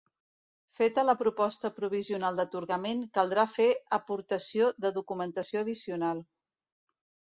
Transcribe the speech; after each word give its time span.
Feta 0.77 1.03
la 1.09 1.15
proposta 1.19 1.71
provisional 1.75 2.41
d'atorgament 2.41 3.05
caldrà 3.21 3.47
fer 3.61 3.71
aportació 4.01 4.75
de 4.83 4.95
documentació 5.01 5.67
addicional. 5.67 6.29